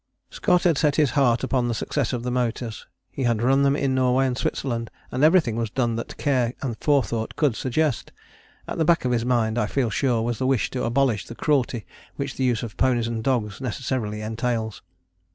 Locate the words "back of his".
8.85-9.25